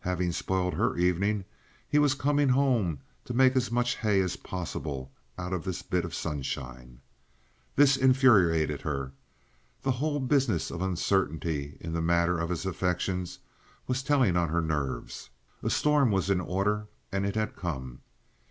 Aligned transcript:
Having 0.00 0.32
spoiled 0.32 0.74
her 0.74 0.94
evening, 0.98 1.46
he 1.88 1.98
was 1.98 2.12
coming 2.12 2.50
home 2.50 2.98
to 3.24 3.32
make 3.32 3.56
as 3.56 3.70
much 3.72 3.96
hay 3.96 4.20
as 4.20 4.36
possible 4.36 5.10
out 5.38 5.54
of 5.54 5.64
this 5.64 5.80
bit 5.80 6.04
of 6.04 6.14
sunshine. 6.14 7.00
This 7.76 7.96
infuriated 7.96 8.82
her. 8.82 9.12
The 9.80 9.92
whole 9.92 10.20
business 10.20 10.70
of 10.70 10.82
uncertainty 10.82 11.78
in 11.80 11.94
the 11.94 12.02
matter 12.02 12.36
of 12.38 12.50
his 12.50 12.66
affections 12.66 13.38
was 13.86 14.02
telling 14.02 14.36
on 14.36 14.50
her 14.50 14.60
nerves. 14.60 15.30
A 15.62 15.70
storm 15.70 16.10
was 16.10 16.28
in 16.28 16.42
order, 16.42 16.86
and 17.10 17.24
it 17.24 17.34
had 17.34 17.56
come. 17.56 18.00